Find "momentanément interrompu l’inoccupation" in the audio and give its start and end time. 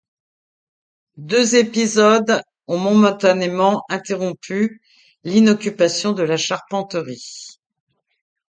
2.79-6.13